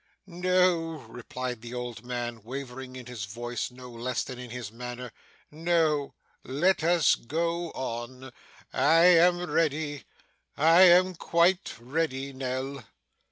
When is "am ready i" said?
9.03-10.81